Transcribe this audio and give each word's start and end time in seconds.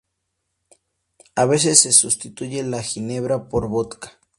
A 1.35 1.45
veces 1.45 1.81
se 1.81 1.91
sustituye 1.91 2.63
la 2.63 2.81
ginebra 2.81 3.47
por 3.49 3.67
vodka. 3.67 4.17